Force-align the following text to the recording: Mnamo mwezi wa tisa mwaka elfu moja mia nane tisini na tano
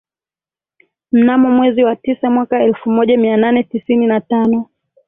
Mnamo 1.11 1.51
mwezi 1.51 1.83
wa 1.83 1.95
tisa 1.95 2.29
mwaka 2.29 2.63
elfu 2.63 2.91
moja 2.91 3.17
mia 3.17 3.37
nane 3.37 3.63
tisini 3.63 4.07
na 4.07 4.21
tano 4.21 4.65